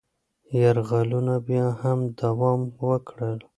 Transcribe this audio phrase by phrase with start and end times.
[0.61, 3.39] یرغلونه بیا هم دوام وکړل.